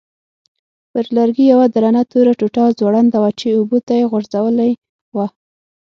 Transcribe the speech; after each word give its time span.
پر 0.91 1.05
لرګي 1.17 1.45
یوه 1.53 1.65
درنه 1.75 2.03
توره 2.11 2.33
ټوټه 2.39 2.65
ځوړنده 2.79 3.17
وه 3.19 3.31
چې 3.39 3.47
اوبو 3.57 3.77
ته 3.87 3.93
یې 3.99 4.09
غورځولې 4.11 4.71
وه. 5.15 5.27